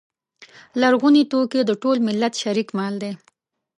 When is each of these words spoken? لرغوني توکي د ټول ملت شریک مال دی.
لرغوني 0.81 1.23
توکي 1.31 1.61
د 1.65 1.71
ټول 1.81 1.97
ملت 2.07 2.33
شریک 2.43 2.69
مال 2.77 2.93
دی. 3.01 3.11